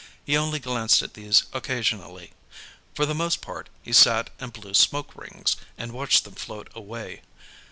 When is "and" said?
4.39-4.51, 5.77-5.91